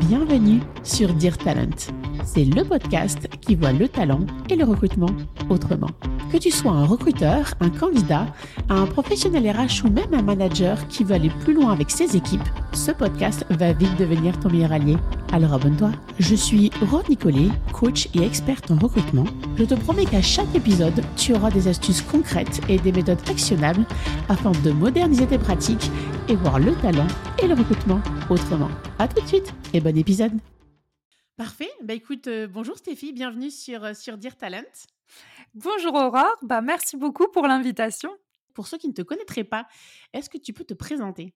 [0.00, 1.92] Bienvenue sur Dear Talent.
[2.24, 5.10] C'est le podcast qui voit le talent et le recrutement
[5.48, 5.90] autrement.
[6.34, 8.26] Que tu sois un recruteur, un candidat,
[8.68, 12.42] un professionnel RH ou même un manager qui veut aller plus loin avec ses équipes,
[12.72, 14.96] ce podcast va vite devenir ton meilleur allié.
[15.32, 15.92] Alors abonne-toi.
[16.18, 19.22] Je suis Rod Nicolet, coach et experte en recrutement.
[19.56, 23.86] Je te promets qu'à chaque épisode, tu auras des astuces concrètes et des méthodes actionnables
[24.28, 25.88] afin de moderniser tes pratiques
[26.28, 27.06] et voir le talent
[27.40, 28.70] et le recrutement autrement.
[28.98, 30.32] À tout de suite et bon épisode.
[31.36, 31.70] Parfait.
[31.84, 34.62] Bah écoute, euh, bonjour Stéphie, bienvenue sur, euh, sur Dear Talent.
[35.54, 38.10] Bonjour Aurore, bah merci beaucoup pour l'invitation.
[38.54, 39.66] Pour ceux qui ne te connaîtraient pas,
[40.12, 41.34] est-ce que tu peux te présenter?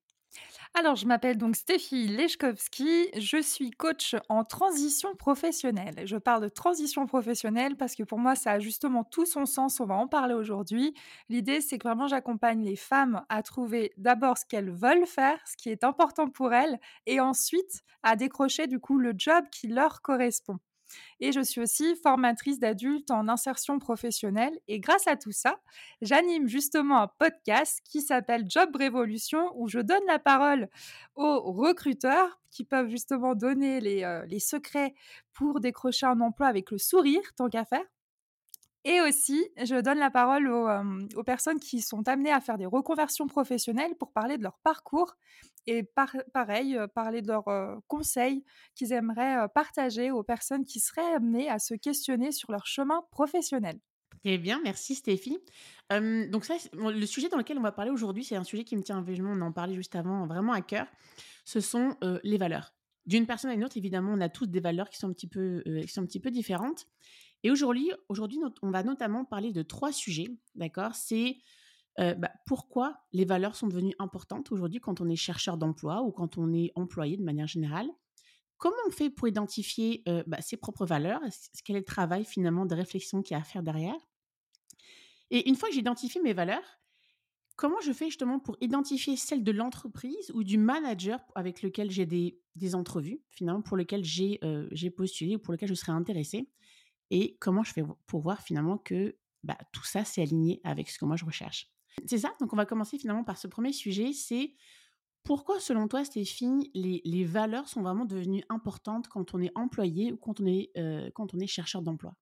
[0.74, 6.02] Alors, je m'appelle donc Stéphie Lechkowski, je suis coach en transition professionnelle.
[6.04, 9.80] Je parle de transition professionnelle parce que pour moi, ça a justement tout son sens,
[9.80, 10.94] on va en parler aujourd'hui.
[11.28, 15.56] L'idée, c'est que vraiment j'accompagne les femmes à trouver d'abord ce qu'elles veulent faire, ce
[15.56, 20.02] qui est important pour elles, et ensuite à décrocher du coup le job qui leur
[20.02, 20.58] correspond.
[21.20, 24.58] Et je suis aussi formatrice d'adultes en insertion professionnelle.
[24.68, 25.60] Et grâce à tout ça,
[26.02, 30.68] j'anime justement un podcast qui s'appelle Job Révolution, où je donne la parole
[31.14, 34.94] aux recruteurs qui peuvent justement donner les, euh, les secrets
[35.32, 37.84] pour décrocher un emploi avec le sourire, tant qu'à faire.
[38.84, 43.26] Et aussi, je donne la parole aux, personnes qui sont amenées à faire des reconversions
[43.26, 45.16] professionnelles pour parler de leur parcours
[45.68, 45.82] et
[46.32, 51.74] pareil, parler de leurs conseils qu'ils aimeraient partager aux personnes qui seraient amenées à se
[51.74, 53.78] questionner sur leur chemin professionnel.
[54.24, 55.38] Très bien, merci Stéphie.
[55.90, 58.82] donc ça, le sujet dans lequel on va parler aujourd'hui, c'est un sujet qui me
[58.82, 60.86] tient évidemment, on en parlait juste avant, vraiment à cœur.
[61.44, 62.74] Ce sont les valeurs.
[63.06, 65.28] D'une personne à une autre, évidemment, on a tous des valeurs qui sont un petit
[65.28, 66.86] peu, qui sont un petit peu différentes.
[67.42, 70.94] Et aujourd'hui, aujourd'hui, on va notamment parler de trois sujets, d'accord?
[70.94, 71.36] C'est
[71.98, 76.38] bah, pourquoi les valeurs sont devenues importantes aujourd'hui quand on est chercheur d'emploi ou quand
[76.38, 77.88] on est employé de manière générale?
[78.58, 81.20] Comment on fait pour identifier bah, ses propres valeurs?
[81.64, 83.96] Quel est le travail finalement de réflexion qu'il y a à faire derrière?
[85.30, 86.80] Et une fois que j'ai identifié mes valeurs,
[87.56, 92.06] comment je fais justement pour identifier celles de l'entreprise ou du manager avec lequel j'ai
[92.06, 96.50] des, des entrevues, finalement, pour lequel j'ai postulé ou pour lequel je serais intéressée
[97.10, 100.98] et comment je fais pour voir finalement que bah, tout ça, c'est aligné avec ce
[100.98, 101.72] que moi je recherche?
[102.06, 104.54] C'est ça, donc on va commencer finalement par ce premier sujet, c'est
[105.24, 110.12] pourquoi selon toi, Stéphie, les, les valeurs sont vraiment devenues importantes quand on est employé
[110.12, 112.14] ou quand on est, euh, quand on est chercheur d'emploi?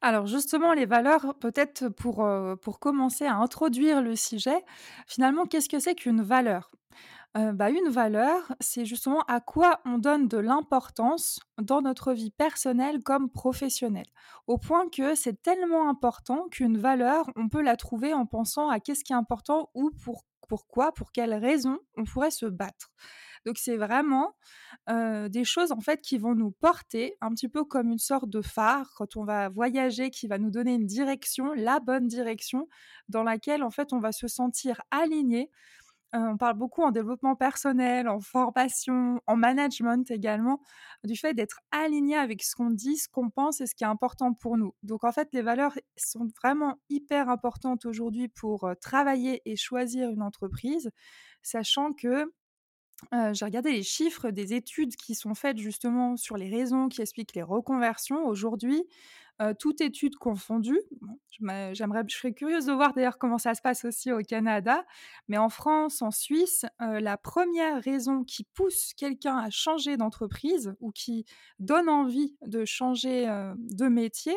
[0.00, 4.62] Alors justement, les valeurs, peut-être pour, euh, pour commencer à introduire le sujet,
[5.06, 6.70] finalement, qu'est-ce que c'est qu'une valeur?
[7.34, 13.02] Bah, une valeur, c'est justement à quoi on donne de l'importance dans notre vie personnelle
[13.02, 14.06] comme professionnelle.
[14.46, 18.78] Au point que c'est tellement important qu'une valeur, on peut la trouver en pensant à
[18.78, 22.90] qu'est-ce qui est important ou pour, pourquoi, pour quelles raisons on pourrait se battre.
[23.44, 24.34] Donc c'est vraiment
[24.88, 28.42] des choses en fait qui vont nous porter un petit peu comme une sorte de
[28.42, 32.68] phare quand on va voyager, qui va nous donner une direction, la bonne direction
[33.08, 35.50] dans laquelle en fait on va se sentir aligné
[36.18, 40.60] on parle beaucoup en développement personnel, en formation, en management également,
[41.04, 43.86] du fait d'être aligné avec ce qu'on dit, ce qu'on pense et ce qui est
[43.88, 44.74] important pour nous.
[44.82, 50.22] Donc en fait, les valeurs sont vraiment hyper importantes aujourd'hui pour travailler et choisir une
[50.22, 50.90] entreprise,
[51.42, 52.32] sachant que
[53.32, 57.34] j'ai regardé les chiffres des études qui sont faites justement sur les raisons qui expliquent
[57.34, 58.26] les reconversions.
[58.26, 58.84] Aujourd'hui,
[59.58, 60.80] toutes études confondues,
[61.72, 64.84] j'aimerais, je serais curieuse de voir d'ailleurs comment ça se passe aussi au Canada,
[65.26, 70.92] mais en France, en Suisse, la première raison qui pousse quelqu'un à changer d'entreprise ou
[70.92, 71.24] qui
[71.58, 73.26] donne envie de changer
[73.56, 74.34] de métier,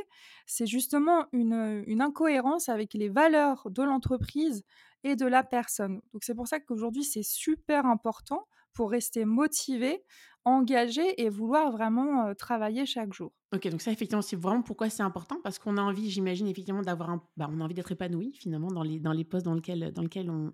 [0.47, 4.63] c'est justement une incohérence avec les valeurs de l'entreprise
[5.03, 6.02] et de la personne.
[6.13, 10.03] Donc c'est pour ça qu'aujourd'hui, c'est super important pour rester motivé,
[10.47, 13.31] engagé et vouloir vraiment travailler chaque jour.
[13.53, 16.81] Ok, donc ça, effectivement, c'est vraiment pourquoi c'est important, parce qu'on a envie, j'imagine, effectivement,
[16.81, 17.24] d'avoir un...
[17.38, 20.02] Bah, on a envie d'être épanoui, finalement, dans les, dans les postes dans lesquels, dans
[20.02, 20.52] lesquels on,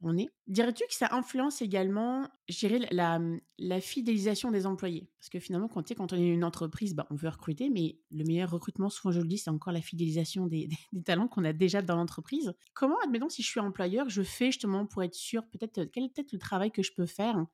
[0.00, 0.28] on, est.
[0.46, 3.20] Dirais-tu que ça influence également, je dirais, la,
[3.58, 5.10] la fidélisation des employés?
[5.18, 8.22] Parce que finalement, quand, quand on est une entreprise, bah, on veut recruter, mais le
[8.22, 11.52] meilleur recrutement, souvent je le dis, c'est encore la fidélisation des, des, talents qu'on a
[11.52, 12.54] déjà dans l'entreprise.
[12.74, 16.14] Comment, admettons, si je suis employeur, je fais justement pour être sûr, peut-être, quel est
[16.14, 17.44] peut-être le travail que je peux faire?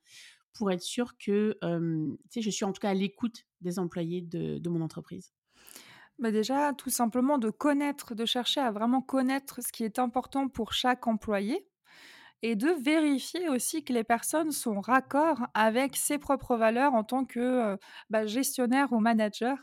[0.54, 4.68] Pour être sûr que je suis en tout cas à l'écoute des employés de, de
[4.68, 5.32] mon entreprise.
[6.18, 10.48] Bah déjà, tout simplement de connaître, de chercher à vraiment connaître ce qui est important
[10.48, 11.66] pour chaque employé
[12.42, 17.24] et de vérifier aussi que les personnes sont raccord avec ses propres valeurs en tant
[17.24, 17.40] que,
[17.74, 17.78] heu,
[18.10, 19.56] bah, gestionnaire ou manager.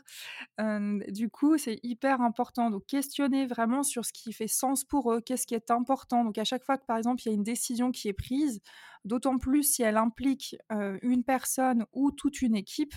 [1.08, 2.70] Du coup, c'est hyper important.
[2.70, 6.24] Donc questionner vraiment sur ce qui fait sens pour eux, qu'est-ce qui est important.
[6.24, 8.60] Donc à chaque fois que, par exemple, il y a une décision qui est prise,
[9.04, 10.56] d'autant plus si elle implique,
[11.02, 12.94] une personne ou toute une équipe,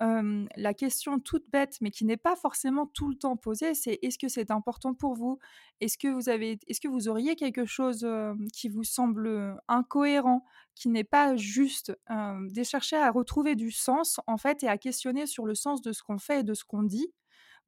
[0.00, 4.18] la question toute bête, mais qui n'est pas forcément tout le temps posée, c'est: «Est-ce
[4.18, 5.38] que c'est important pour vous?
[5.80, 8.06] Est-ce que vous avez est-ce que vous auriez quelque chose,
[8.52, 14.20] qui vous semble, incohérent, qui n'est pas juste?» hem, de chercher à retrouver du sens,
[14.26, 16.64] en fait et à questionner sur le sens de ce qu'on fait et de ce
[16.64, 17.12] qu'on dit,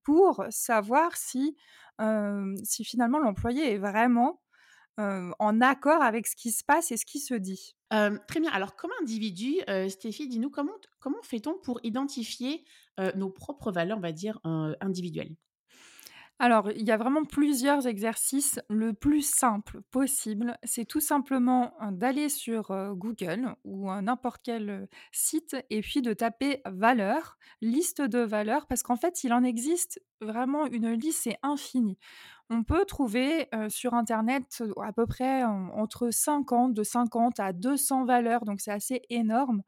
[0.04, 1.56] pour savoir si,
[2.64, 4.40] si finalement l'employé est vraiment,
[5.00, 7.74] heu, en accord avec ce qui se passe et ce qui se dit?
[7.92, 8.50] Hem, très bien.
[8.52, 12.64] Alors comme individu, heu, Stéphie, dis-nous comment comment fait-on pour identifier,
[13.00, 14.38] heu, nos propres valeurs, on va dire,
[14.80, 15.34] individuelles?
[16.38, 18.60] Alors, il y a vraiment plusieurs exercices.
[18.70, 25.82] Le plus simple possible, c'est tout simplement, d'aller sur, Google ou, n'importe quel, site et
[25.82, 30.92] puis de taper valeurs, liste de valeurs parce qu'en fait, il en existe vraiment une
[30.92, 31.98] liste, c'est infini.
[32.52, 38.04] On peut trouver, sur internet, à peu près en entre 50, de 50 à 200
[38.04, 39.62] valeurs, donc c'est assez énorme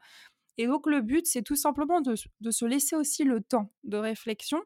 [0.58, 3.96] et donc le but, c'est tout simplement de de se laisser aussi le temps de
[3.98, 4.62] réflexion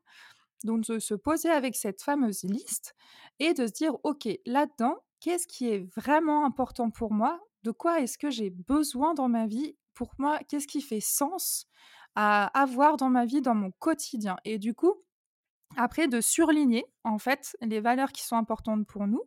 [0.64, 2.94] donc de se poser avec cette fameuse liste
[3.40, 7.40] et de se dire: «OK, là-dedans, qu'est-ce qui est vraiment important pour moi?
[7.64, 9.76] De quoi est-ce que j'ai besoin dans ma vie?
[9.94, 11.66] Pour moi, qu'est-ce qui fait sens
[12.16, 14.94] à avoir dans ma vie, dans mon quotidien?» et du coup,
[15.76, 19.22] après de surligner, en fait, les valeurs qui sont importantes pour nous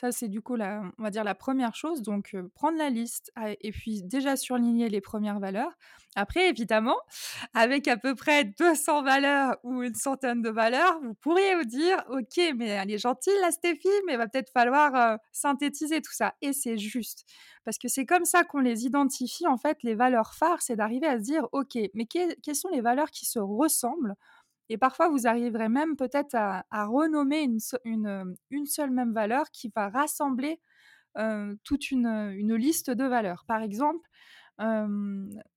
[0.00, 3.32] ça, c'est du coup la on va dire la première chose, donc prendre la liste
[3.60, 5.72] et puis déjà surligner les premières valeurs.
[6.16, 6.96] Après évidemment,
[7.54, 12.02] avec à peu près 200 valeurs ou une centaine de valeurs, vous pourriez vous dire:
[12.08, 16.34] «OK, mais elle est gentille la Stéphie, mais il va peut-être falloir, synthétiser tout ça»
[16.40, 17.24] et c'est juste.
[17.64, 21.06] Parce que c'est comme ça qu'on les identifie en fait, les valeurs phares, c'est d'arriver
[21.06, 24.14] à se dire: «OK, mais quelles sont les valeurs qui se ressemblent
[24.70, 28.36] et parfois, vous arriverez même peut-être à renommer une seu une,
[28.66, 30.60] seule même valeur qui va rassembler,
[31.18, 33.44] heu, toute une, heu, une liste de valeurs.
[33.48, 34.08] Par exemple,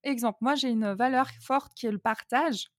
[0.04, 2.70] exemple, moi j'ai une valeur forte qui est le partage.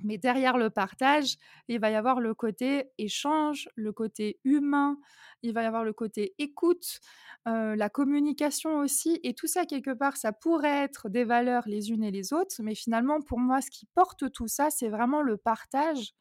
[0.00, 1.36] Mais derrière le partage,
[1.68, 4.98] il va y avoir le côté échange, le côté humain,
[5.42, 7.00] il va y avoir le côté écoute,
[7.46, 9.20] la communication aussi.
[9.22, 12.54] Et tout ça quelque part, ça pourrait être des valeurs les unes et les autres,
[12.62, 16.14] mais finalement pour moi ce qui porte tout ça, c'est vraiment le partage,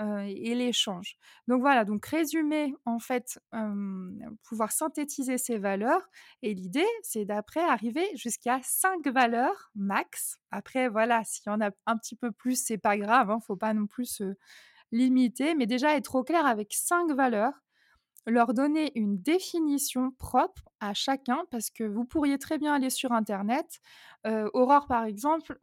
[0.00, 1.16] heu, et l'échange.
[1.48, 3.38] Donc voilà, donc résumer en fait,
[4.44, 6.08] pouvoir synthétiser ces valeurs
[6.42, 10.38] et l'idée, c'est d'après arriver jusqu'à 5 valeurs max.
[10.50, 13.56] Après voilà, s'il y en a un petit peu plus, c'est pas grave, hein, faut
[13.56, 14.34] pas non plus se
[14.92, 17.54] limiter, mais déjà être au clair avec 5 valeurs
[18.26, 23.12] leur donner une définition propre à chacun parce que vous pourriez très bien aller sur
[23.12, 23.80] internet.
[24.26, 25.58] Aurore, par exemple,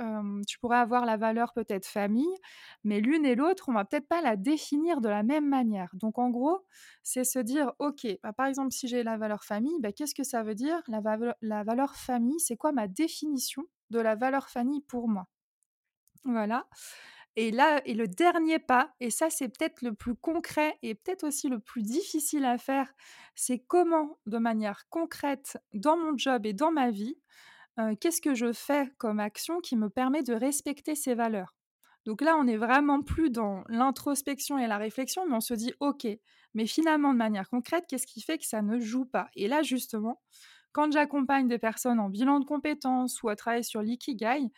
[0.48, 2.36] tu pourrais avoir la valeur peut-être famille,
[2.84, 5.90] mais l'une et l'autre, on va peut-être pas la définir de la même manière.
[5.94, 6.66] Donc en gros,
[7.04, 10.24] c'est se dire: «OK, bah, par exemple, si j'ai la valeur famille, bah, qu'est-ce que
[10.24, 11.02] ça veut dire la
[11.42, 12.40] la valeur famille?
[12.40, 15.28] C'est quoi ma définition de la valeur famille pour moi?»
[16.26, 16.68] Voilà
[17.36, 21.50] et là le dernier pas et ça, c'est peut-être le plus concret et peut-être aussi
[21.50, 22.94] le plus difficile à faire,
[23.36, 27.18] c'est comment, de manière concrète, dans mon job et dans ma vie,
[27.80, 31.56] heu, qu'est-ce que je fais comme action qui me permet de respecter ces valeurs?
[32.06, 35.74] Donc là, on est vraiment plus dans l'introspection et la réflexion, mais on se dit:
[35.80, 36.08] «OK,
[36.54, 39.64] mais finalement, de manière concrète, qu'est-ce qui fait que ça ne joue pas?» et là,
[39.64, 40.22] justement,
[40.74, 44.52] quand j'accompagne des personnes en bilan de compétences ou à travailler sur l'ikigai,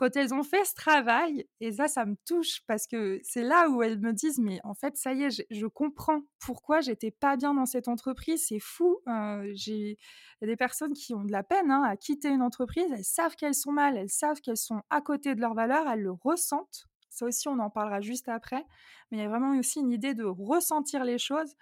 [0.00, 3.68] quand elles ont fait ce travail et ça, ça me touche parce que c'est là
[3.68, 7.36] où elles me disent: «Mais en fait, ça y est, je comprends pourquoi j'étais pas
[7.36, 8.96] bien dans cette entreprise, c'est fou».
[9.06, 9.98] Heu, j'ai
[10.40, 13.54] des personnes qui ont de la peine, hein, à quitter une entreprise, elles savent qu'elles
[13.54, 16.86] sont mal, elles savent qu'elles sont à côté de leurs valeurs, elles le ressentent.
[17.10, 18.64] Ça aussi, on en parlera juste après,
[19.10, 21.54] mais il y a vraiment aussi une idée de ressentir les choses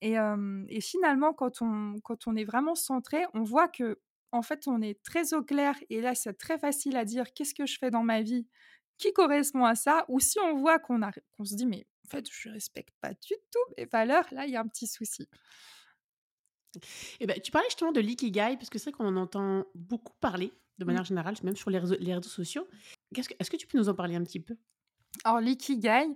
[0.00, 3.98] et hem et finalement quand on quand on est vraiment centré, on voit que
[4.34, 7.54] en fait, on est très au clair et là, c'est très facile à dire: «Qu'est-ce
[7.54, 8.48] que je fais dans ma vie
[8.98, 11.00] qui correspond à ça?» ou si on voit qu'on
[11.44, 14.56] se dit: «Mais en fait, je respecte pas du tout mes valeurs», là, il y
[14.56, 15.28] a un petit souci.
[17.20, 20.12] Et ben, tu parlais justement de l'ikigai, parce que c'est vrai qu'on en entend beaucoup
[20.20, 20.98] parler, de Mmh.
[20.98, 22.66] manière générale, même sur les réseaux les réseaux sociaux.
[23.14, 24.56] Que est-ce que tu peux nous en parler un petit peu?
[25.24, 26.06] Alors l'ikigai,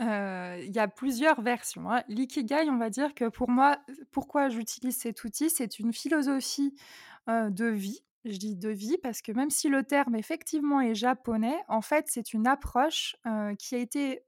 [0.00, 2.02] heu, il y a plusieurs versions, hein.
[2.08, 3.78] L'ikigai, on va dire que pour moi,
[4.12, 5.50] pourquoi j'utilise cet outil?
[5.50, 6.74] C'est une philosophie,
[7.26, 8.00] de vie.
[8.26, 12.04] Je dis de vie parce que même si le terme effectivement est japonais, en fait,
[12.08, 13.16] c'est une approche,
[13.58, 14.22] qui a été,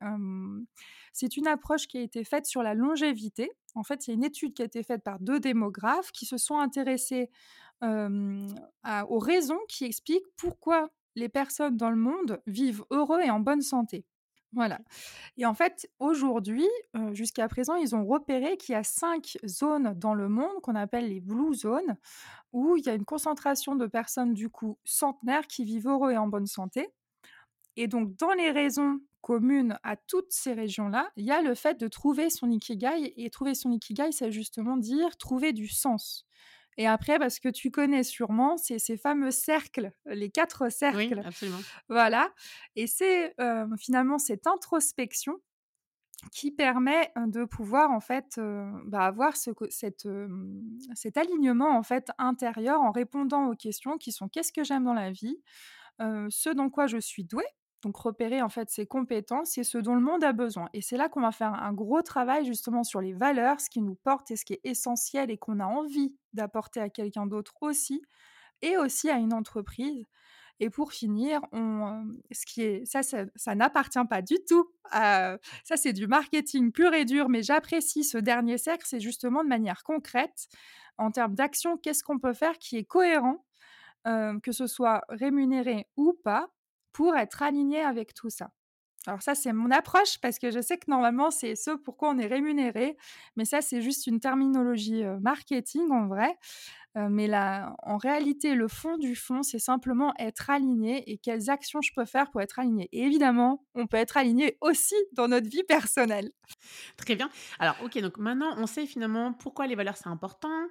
[2.25, 3.51] faite sur la longévité.
[3.75, 6.25] En fait, il y a une étude qui a été faite par 2 démographes qui
[6.25, 7.31] se sont intéressés,
[7.83, 13.61] aux raisons qui expliquent pourquoi les personnes dans le monde vivent heureux et en bonne
[13.61, 14.07] santé.
[14.55, 14.81] Voilà.
[15.39, 16.69] Et en fait, aujourd'hui,
[17.13, 21.09] jusqu'à présent, ils ont repéré qu'il y a 5 zones dans le monde qu'on appelle
[21.09, 21.97] les blue zones,
[22.53, 26.19] où il y a une concentration de personnes, du coup, centenaires qui vivent heureux et
[26.19, 26.91] en bonne santé.
[27.77, 31.81] Et donc dans les raisons communes à toutes ces régions-là, il y a le fait
[31.81, 36.27] de trouver son ikigai et trouver son ikigai, c'est justement dire trouver du sens
[36.79, 41.25] et après, parce que tu connais sûrement, c'est ces fameux cercles, les 4 Oui, cercles,
[41.25, 41.67] absolument.
[41.89, 42.33] voilà
[42.77, 45.41] et c'est, heu, finalement cette introspection
[46.33, 50.07] qui permet, heu, de pouvoir en fait, heu, bah, avoir ce cet,
[51.19, 55.11] alignement en fait intérieur en répondant aux questions qui sont: «Qu'est-ce que j'aime dans la
[55.13, 55.43] vie?»
[56.31, 57.45] ce dans quoi je suis doué,
[57.83, 60.69] donc repérer en fait ses compétences et ce dont le monde a besoin.
[60.73, 63.83] Et c'est là qu'on va faire un gros travail justement sur les valeurs, ce qui
[63.83, 67.55] nous porte et ce qui est essentiel et qu'on a envie d'apporter à quelqu'un d'autre
[67.61, 68.03] aussi
[68.63, 70.07] et aussi à une entreprise.
[70.61, 71.59] Et pour finir, on,
[72.03, 74.71] hem, ce qui est ça ça n'appartient pas du tout
[75.65, 79.49] ça c'est du marketing pur et dur, mais j'apprécie ce dernier cercle, c'est justement de
[79.49, 80.49] manière concrète,
[80.99, 83.45] en termes d'action, qu'est-ce qu'on peut faire qui est cohérent
[84.07, 86.49] heu, que ce soit rémunéré ou pas,
[86.93, 88.51] pour être aligné avec tout ça.
[89.09, 92.19] Alors ça, c'est mon approche parce que je sais que normalement, c'est ce pourquoi on
[92.19, 92.97] est rémunéré,
[93.35, 96.39] mais ça, c'est juste une terminologie, marketing en vrai,
[96.95, 101.81] mais là, en réalité, le fond du fond, c'est simplement être aligné et quelles actions
[101.83, 105.49] je peux faire pour être aligné et évidemment, on peut être aligné aussi dans notre
[105.49, 106.31] vie personnelle.
[106.97, 107.29] Très bien.
[107.59, 110.69] Alors, OK, donc maintenant, on sait finalement pourquoi les valeurs, c'est important.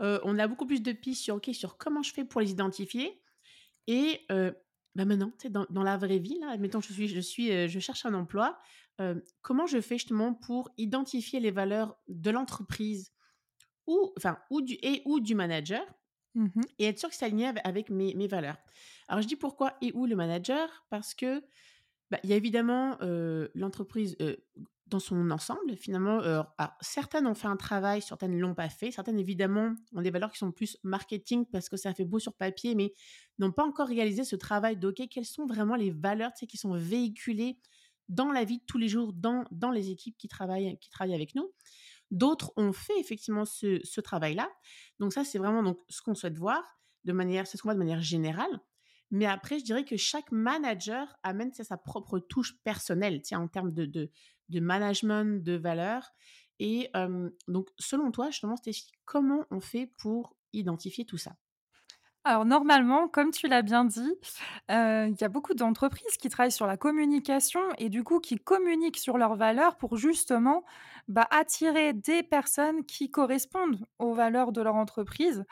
[0.00, 3.22] On a beaucoup plus de pistes sur, OK, sur comment je fais pour les identifier
[3.86, 4.26] et
[4.94, 7.50] bah, maintenant, tu sais, dans dans la vraie vie, là, admettons, je suis je suis,
[7.52, 8.58] heu, je cherche un emploi,
[9.00, 13.12] heu, comment je fais justement pour identifier les valeurs de l'entreprise
[13.86, 15.84] ou enfin, ou du et ou du manager
[16.34, 16.68] Mmh mh.
[16.78, 18.56] et être sûr que c'est aligné ave avec mes mes valeurs?
[19.08, 20.86] Alors, je dis pourquoi et ou le manager?
[20.90, 21.42] Parce que,
[22.10, 24.16] bah, il y a évidemment, heu, l'entreprise,
[24.88, 29.18] dans son ensemble finalement, alors certaines ont fait un travail, certaines l'ont pas fait, certaines
[29.18, 32.74] évidemment ont des valeurs qui sont plus marketing parce que ça fait beau sur papier,
[32.74, 32.94] mais
[33.38, 37.58] n'ont pas encore réalisé ce travail de quelles sont vraiment les valeurs, qui sont véhiculées
[38.08, 41.14] dans la vie de tous les jours, dans dans les équipes qui travaillent qui travaillent
[41.14, 41.52] avec nous?
[42.10, 44.50] D'autres ont fait effectivement ce ce travail-là.
[44.98, 46.62] Donc ça, c'est vraiment donc ce qu'on souhaite voir
[47.04, 48.60] de manière c'est ce qu'on voit de manière générale.
[49.10, 53.72] Mais après, je dirais que chaque manager amène, sa propre touche personnelle, tiens, en termes
[53.72, 54.10] de
[54.48, 56.12] de management, de valeurs
[56.60, 56.90] et
[57.46, 61.36] donc selon toi, justement, Stéphie, comment on fait pour identifier tout ça?
[62.24, 64.12] Alors normalement, comme tu l'as bien dit,
[64.68, 68.98] il y a beaucoup d'entreprises qui travaillent sur la communication et du coup qui communiquent
[68.98, 70.64] sur leurs valeurs pour justement,
[71.08, 75.44] bah, attirer des personnes qui correspondent aux valeurs de leur entreprise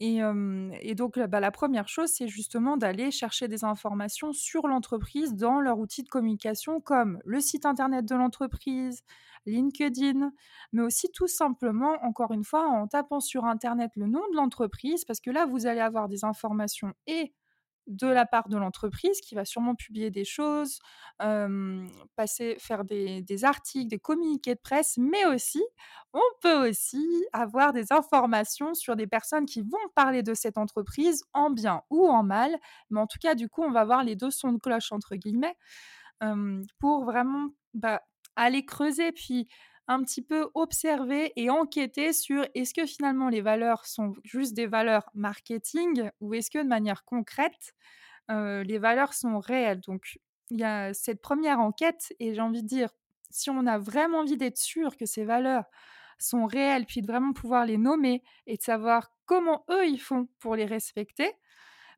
[0.00, 5.60] et donc, bah, la première chose, c'est justement d'aller chercher des informations sur l'entreprise dans
[5.60, 9.02] leur outil de communication comme le site internet de l'entreprise,
[9.46, 10.32] LinkedIn,
[10.72, 15.04] mais aussi tout simplement, encore une fois, en tapant sur internet le nom de l'entreprise
[15.04, 17.32] parce que là, vous allez avoir des informations et
[17.86, 20.78] de la part de l'entreprise qui va sûrement publier des choses,
[22.16, 25.62] passer faire des des articles, des communiqués de presse, mais aussi
[26.14, 31.24] on peut aussi avoir des informations sur des personnes qui vont parler de cette entreprise
[31.32, 32.56] en bien ou en mal,
[32.90, 35.16] mais en tout cas, du coup, on va avoir les 2 sons de cloche entre
[35.16, 35.56] guillemets,
[36.78, 38.02] pour vraiment, bah,
[38.36, 39.12] aller creuser.
[39.12, 39.48] Puis
[39.88, 44.66] un petit peu observer et enquêter sur est-ce que finalement les valeurs sont juste des
[44.66, 47.74] valeurs marketing ou est-ce que de manière concrète,
[48.30, 49.80] heu, les valeurs sont réelles?
[49.80, 50.18] Donc
[50.50, 52.90] il y a cette première enquête et j'ai envie de dire,
[53.30, 55.64] si on a vraiment envie d'être sûr que ces valeurs
[56.18, 60.28] sont réelles, puis de vraiment pouvoir les nommer et de savoir comment eux, ils font
[60.38, 61.32] pour les respecter,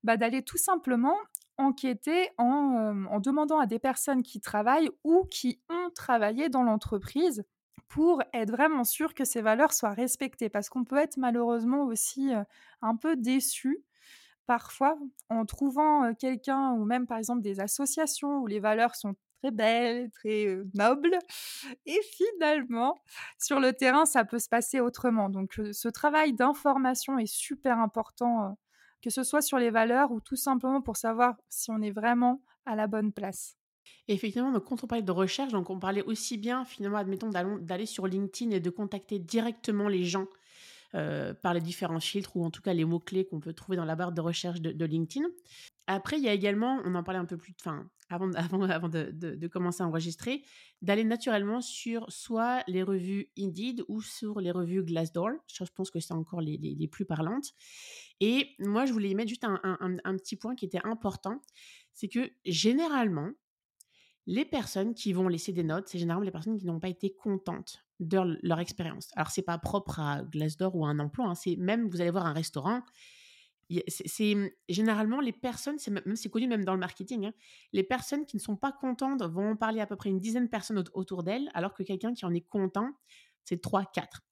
[0.02, 1.16] bah, d'aller tout simplement
[1.56, 7.44] enquêter en, en demandant à des personnes qui travaillent ou qui ont travaillé dans l'entreprise
[7.88, 10.48] pour être vraiment sûr que ces valeurs soient respectées.
[10.48, 12.32] Parce qu'on peut être malheureusement aussi,
[12.82, 13.84] un peu déçu
[14.46, 14.98] parfois
[15.30, 20.10] en trouvant, quelqu'un ou même par exemple des associations où les valeurs sont très belles,
[20.10, 21.18] très, nobles
[21.86, 22.96] et finalement
[23.38, 25.28] sur le terrain, ça peut se passer autrement.
[25.28, 28.56] Donc, ce travail d'information est super important,
[29.02, 32.42] que ce soit sur les valeurs ou tout simplement pour savoir si on est vraiment
[32.66, 33.56] à la bonne place.
[34.08, 37.86] Effectivement, donc quand on parlait de recherche, donc on parlait aussi bien finalement, admettons, d'aller
[37.86, 40.26] sur LinkedIn et de contacter directement les gens
[41.42, 43.96] par les différents filtres ou en tout cas les mots-clés qu'on peut trouver dans la
[43.96, 45.26] barre de recherche de, LinkedIn.
[45.88, 48.88] Après, il y a également, on en parlait un peu plus, enfin, avant, avant, avant
[48.88, 50.44] de, commencer à enregistrer,
[50.82, 55.30] d'aller naturellement sur soit les revues Indeed ou sur les revues Glassdoor.
[55.48, 57.52] Je pense que c'est encore les, les, plus parlantes.
[58.20, 61.40] Et moi, je voulais y mettre juste un, un petit point qui était important,
[61.92, 63.30] c'est que généralement,
[64.26, 67.14] les personnes qui vont laisser des notes, c'est généralement les personnes qui n'ont pas été
[67.14, 69.10] contentes de leur expérience.
[69.16, 72.10] Alors, c'est pas propre à Glassdoor ou à un emploi, hein, c'est même, vous allez
[72.10, 72.82] voir un restaurant,
[73.88, 77.32] c'est mmh, généralement les personnes, c'est même c'est connu même dans le marketing, hein,
[77.72, 80.50] les personnes qui ne sont pas contentes vont parler à peu près une dizaine de
[80.50, 82.90] personnes autour d'elles, alors que quelqu'un qui en est content,
[83.44, 84.22] c'est 3, 4.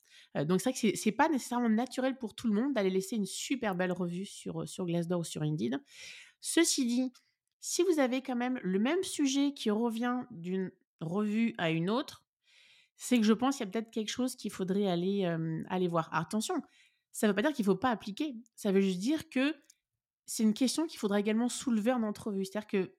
[0.47, 3.27] donc c'est vrai que c'est pas nécessairement naturel pour tout le monde d'aller laisser une
[3.27, 5.83] super belle revue sur, sur Glassdoor ou sur Indeed.
[6.41, 7.13] Ceci dit,
[7.63, 12.25] si vous avez quand même le même sujet qui revient d'une revue à une autre,
[12.97, 15.25] c'est que je pense qu'il y a peut-être quelque chose qu'il faudrait aller,
[15.69, 16.09] aller voir.
[16.13, 16.61] attention,
[17.13, 18.35] ça ne veut pas dire qu'il ne faut pas appliquer.
[18.57, 19.55] Ça veut juste dire que
[20.27, 22.45] c'est une question qu'il faudra également soulever en entrevue.
[22.45, 22.95] C'est-à-dire que,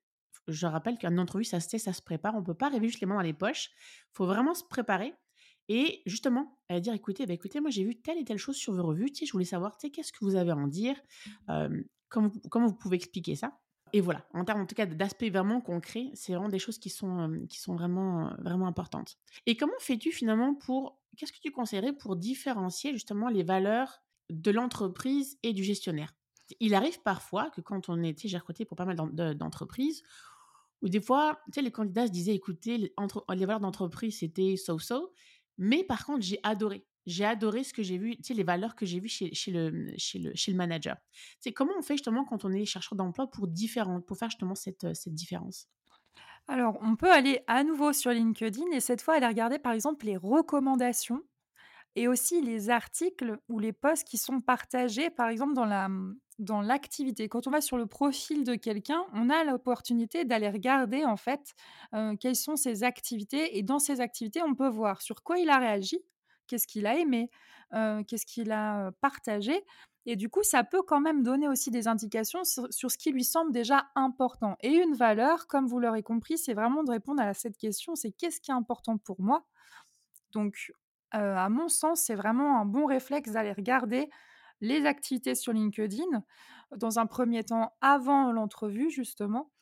[0.48, 2.36] je rappelle qu'en entrevue, ça se ça se prépare.
[2.36, 3.70] On ne peut pas arriver juste les mains dans les poches.
[4.12, 5.14] Il faut vraiment se préparer.
[5.68, 8.74] Et justement, à dire, écoutez, bah, écoutez, moi j'ai vu telle et telle chose sur
[8.74, 9.12] vos revues.
[9.14, 10.96] je voulais savoir, qu'est-ce que vous avez à en dire?
[12.10, 13.58] Comment vous pouvez expliquer ça?
[13.96, 16.90] Et voilà, en termes en tout cas d'aspect vraiment concret, c'est vraiment des choses qui
[16.90, 19.18] sont, qui sont vraiment, vraiment importantes.
[19.46, 24.50] Et comment fais-tu finalement pour, qu'est-ce que tu conseillerais pour différencier justement les valeurs de
[24.50, 26.16] l'entreprise et du gestionnaire?
[26.60, 28.98] Il arrive parfois que quand on était, j'ai recruté pour pas mal
[29.36, 30.02] d'entreprises,
[30.82, 32.94] où des fois, tu sais, les candidats se disaient, écoutez, les,
[33.30, 35.14] les valeurs d'entreprise, c'était so-so,
[35.60, 38.76] mais par contre, j'ai adoré j'ai adoré ce que j'ai vu, tu sais, les valeurs
[38.76, 40.98] que j'ai vues chez, le, chez, le, chez le manager.
[41.40, 43.48] C'est comment on fait justement quand on est chercheur d'emploi pour,
[44.08, 45.68] pour faire justement cette, euh, cette différence?
[46.48, 50.06] Alors, on peut aller à nouveau sur LinkedIn et cette fois aller regarder par exemple
[50.06, 51.22] les recommandations
[51.96, 55.90] et aussi les articles ou les posts qui sont partagés par exemple dans la
[56.40, 57.30] dans l'activité.
[57.30, 61.54] Quand on va sur le profil de quelqu'un, on a l'opportunité d'aller regarder en fait
[61.94, 65.50] euh, quelles sont ses activités et dans ces activités, on peut voir sur quoi il
[65.52, 66.00] a réagi
[66.48, 67.30] qu'est-ce qu'il a aimé,
[67.72, 69.64] qu'est-ce qu'il a partagé.
[70.06, 73.24] Et du coup, ça peut quand même donner aussi des indications sur, ce qui lui
[73.24, 74.58] semble déjà important.
[74.60, 78.12] Et une valeur, comme vous l'aurez compris, c'est vraiment de répondre à cette question, c'est
[78.12, 79.46] qu'est-ce qui est important pour moi?
[80.34, 80.74] Donc,
[81.12, 84.10] à mon sens, c'est vraiment un bon réflexe d'aller regarder
[84.60, 86.24] les activités sur LinkedIn,
[86.76, 89.53] dans un premier temps avant l'entrevue justement,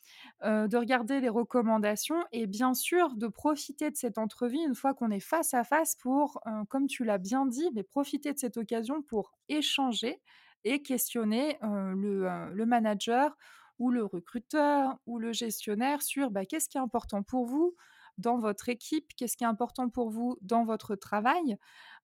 [0.42, 5.10] de regarder les recommandations et bien sûr de profiter de cette entrevue une fois qu'on
[5.10, 9.02] est face à face pour, comme tu l'as bien dit, mais profiter de cette occasion
[9.02, 10.20] pour échanger
[10.64, 13.36] et questionner le, manager
[13.78, 17.74] ou le recruteur ou le gestionnaire sur bah, qu'est-ce qui est important pour vous
[18.18, 21.56] dans votre équipe, qu'est-ce qui est important pour vous dans votre travail,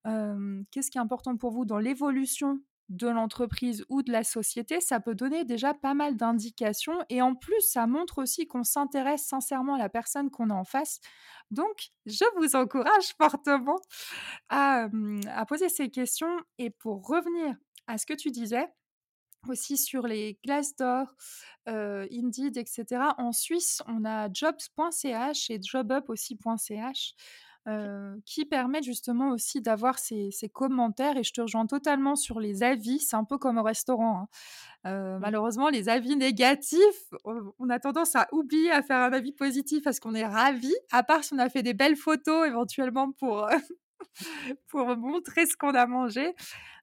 [0.05, 5.01] qu'est-ce qui est important pour vous dans l'évolution de l'entreprise ou de la société, ça
[5.01, 9.75] peut donner déjà pas mal d'indications et en plus, ça montre aussi qu'on s'intéresse sincèrement
[9.75, 11.01] à la personne qu'on a en face.
[11.51, 13.79] Donc, je vous encourage fortement
[14.49, 14.89] à,
[15.47, 17.55] poser ces questions et pour revenir
[17.87, 18.67] à ce que tu disais,
[19.49, 21.15] aussi sur les Glassdoor,
[21.67, 22.85] Indeed, etc.
[23.19, 27.15] En Suisse, on a jobs.ch et jobup aussi.ch
[28.25, 31.17] qui permettent justement aussi d'avoir ces, commentaires.
[31.17, 32.99] Et je te rejoins totalement sur les avis.
[33.01, 34.29] C'est un peu comme au restaurant.
[34.85, 35.19] Hein.
[35.21, 40.01] Malheureusement, les avis négatifs, on a tendance à oublier à faire un avis positif parce
[40.01, 43.49] qu'on est ravi, à part si on a fait des belles photos éventuellement pour,
[44.69, 46.35] pour montrer ce qu'on a mangé.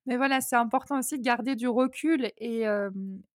[0.05, 2.65] Mais voilà, c'est important aussi de garder du recul et,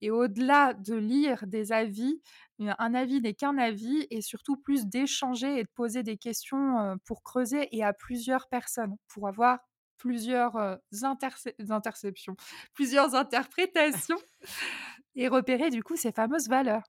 [0.00, 2.20] et au-delà de lire des avis,
[2.60, 7.22] un avis n'est qu'un avis et surtout plus d'échanger et de poser des questions pour
[7.22, 9.58] creuser et à plusieurs personnes pour avoir
[9.98, 10.56] plusieurs
[11.70, 12.36] interceptions,
[12.74, 14.18] plusieurs interprétations
[15.14, 16.84] et repérer du coup ces fameuses valeurs.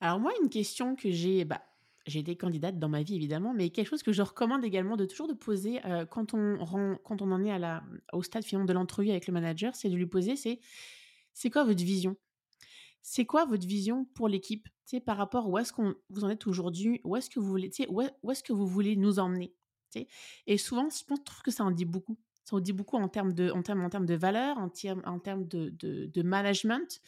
[0.00, 1.62] Alors moi, une question que j'ai, bah,
[2.06, 5.04] j'ai été candidate dans ma vie évidemment, mais quelque chose que je recommande également de
[5.04, 8.66] toujours de poser quand, on rend, quand on en est à la, au stade finalement
[8.66, 10.60] de l'entrevue avec le manager, c'est de lui poser, c'est
[11.34, 12.16] c'est quoi votre vision?
[13.10, 14.68] C'est quoi votre vision pour l'équipe?
[15.06, 18.02] Par rapport où est-ce qu'on vous en êtes aujourd'hui Où est-ce que vous voulez, où,
[18.30, 19.54] est-ce que vous voulez nous emmener?
[20.46, 22.18] Et souvent, je pense, trouve que ça en dit beaucoup.
[22.44, 25.00] Ça en dit beaucoup en termes de, en termes, en termes de valeur, en termes,
[25.06, 27.00] en termes de, de, de management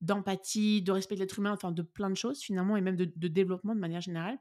[0.00, 3.28] d'empathie, de respect de l'être humain, enfin de plein de choses finalement, et même de,
[3.28, 4.38] développement de manière générale.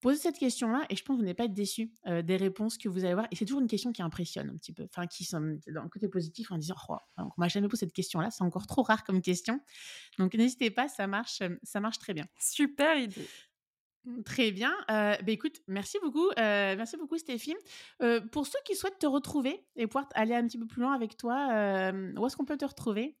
[0.00, 2.76] Posez cette question-là et je pense que vous n'allez pas être déçu euh, des réponses
[2.76, 3.26] que vous allez avoir.
[3.30, 5.88] Et c'est toujours une question qui impressionne un petit peu, enfin qui sont dans le
[5.88, 9.04] côté positif en disant oh, on m'a jamais posé cette question-là, c'est encore trop rare
[9.04, 9.60] comme question.
[10.18, 12.26] Donc n'hésitez pas, ça marche, ça marche très bien.
[12.38, 13.26] Super idée.
[14.24, 14.72] Très bien.
[14.90, 17.56] Euh, écoute, merci beaucoup, euh, merci beaucoup Stéphie.
[18.30, 21.16] Pour ceux qui souhaitent te retrouver et pouvoir aller un petit peu plus loin avec
[21.16, 21.48] toi,
[22.16, 23.16] où est-ce qu'on peut te retrouver?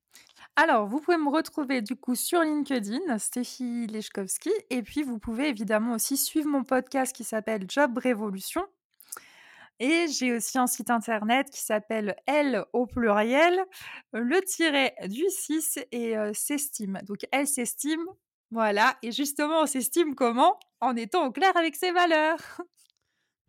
[0.54, 5.48] Alors, vous pouvez me retrouver du coup sur LinkedIn, Stéphie Lechkowski, et puis vous pouvez
[5.48, 8.64] évidemment aussi suivre mon podcast qui s'appelle Job Révolution.
[9.78, 13.58] Et j'ai aussi un site internet qui s'appelle L au pluriel,
[14.12, 17.00] le tiret du 6 et s'estime.
[17.04, 18.06] Donc elle s'estime,
[18.50, 18.96] voilà.
[19.02, 20.58] Et justement, on s'estime comment?
[20.80, 22.60] En étant au clair avec ses valeurs.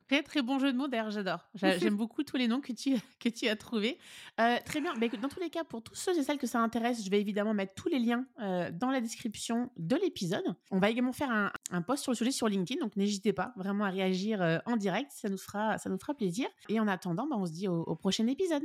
[0.08, 1.50] Très très bon jeu de mots, d'ailleurs j'adore.
[1.56, 3.98] J'aime beaucoup tous les noms que tu, que tu as trouvés.
[4.40, 6.60] Euh, très bien, bah, dans tous les cas, pour tous ceux et celles que ça
[6.60, 10.46] intéresse, je vais évidemment mettre tous les liens euh, dans la description de l'épisode.
[10.72, 13.52] On va également faire un, un, post sur le sujet sur LinkedIn, donc n'hésitez pas
[13.58, 16.48] vraiment à réagir euh, en direct, ça nous, fera, ça nous fera plaisir.
[16.70, 18.64] Et en attendant, bah, on se dit au, au prochain épisode.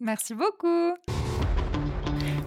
[0.00, 0.94] Merci beaucoup.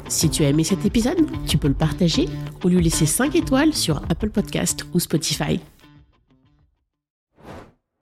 [0.08, 2.28] Si tu as aimé cet épisode, tu peux le partager
[2.64, 5.60] ou lui laisser 5 étoiles sur Apple Podcast ou Spotify.